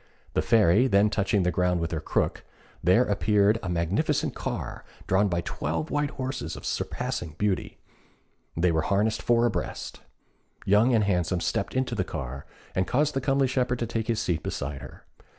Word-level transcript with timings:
The 0.33 0.41
Fairy 0.41 0.87
then 0.87 1.11
touching 1.11 1.43
the 1.43 1.51
ground 1.51 1.79
with 1.79 1.91
her 1.91 1.99
crook, 2.01 2.43
there 2.83 3.05
appeared 3.05 3.59
a 3.61 3.69
magnificent 3.69 4.33
car, 4.33 4.83
drawn 5.05 5.27
by 5.27 5.41
twelve 5.41 5.91
white 5.91 6.09
horses 6.09 6.55
of 6.55 6.65
surpassing 6.65 7.35
beauty. 7.37 7.77
They 8.57 8.71
were 8.71 8.81
harnessed 8.81 9.21
four 9.21 9.45
abreast. 9.45 9.99
Young 10.65 10.95
and 10.95 11.03
Handsome 11.03 11.39
stepped 11.41 11.75
into 11.75 11.93
the 11.93 12.03
car, 12.03 12.47
and 12.73 12.87
caused 12.87 13.13
the 13.13 13.21
comely 13.21 13.45
shepherd 13.45 13.77
to 13.77 13.85
take 13.85 14.07
his 14.07 14.19
seat 14.19 14.41
beside 14.41 14.81
her. 14.81 15.05